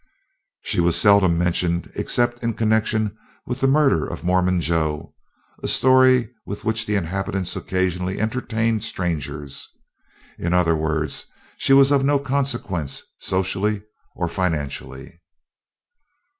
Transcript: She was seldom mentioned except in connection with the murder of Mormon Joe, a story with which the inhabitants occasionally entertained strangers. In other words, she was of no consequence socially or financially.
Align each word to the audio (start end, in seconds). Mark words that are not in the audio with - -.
She 0.63 0.79
was 0.81 0.95
seldom 0.99 1.37
mentioned 1.37 1.91
except 1.93 2.41
in 2.43 2.55
connection 2.55 3.15
with 3.45 3.59
the 3.61 3.67
murder 3.67 4.03
of 4.07 4.23
Mormon 4.23 4.59
Joe, 4.59 5.13
a 5.61 5.67
story 5.67 6.33
with 6.43 6.65
which 6.65 6.87
the 6.87 6.95
inhabitants 6.95 7.55
occasionally 7.55 8.19
entertained 8.19 8.83
strangers. 8.83 9.69
In 10.39 10.53
other 10.53 10.75
words, 10.75 11.25
she 11.57 11.73
was 11.73 11.91
of 11.91 12.03
no 12.03 12.17
consequence 12.17 13.03
socially 13.19 13.83
or 14.15 14.27
financially. 14.27 15.19